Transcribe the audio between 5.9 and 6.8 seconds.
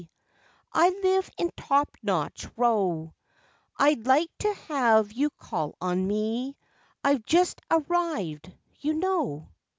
me,